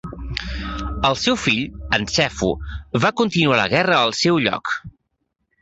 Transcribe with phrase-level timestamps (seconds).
[1.09, 1.61] El seu fill,
[1.99, 2.49] en Sefu,
[3.05, 4.99] va continuar la guerra en lloc seu.